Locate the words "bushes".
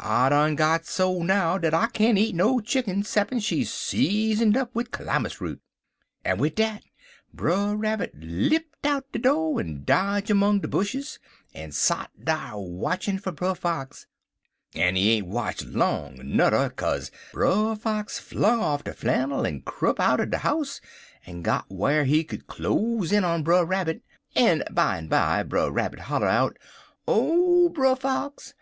10.68-11.18